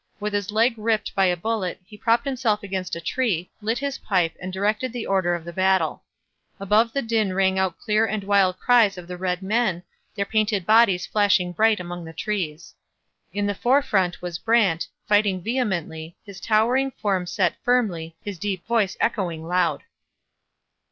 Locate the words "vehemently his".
15.39-16.41